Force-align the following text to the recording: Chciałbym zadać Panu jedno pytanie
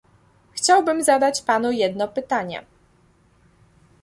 Chciałbym 0.53 1.03
zadać 1.03 1.41
Panu 1.41 1.71
jedno 1.71 2.07
pytanie 2.07 2.63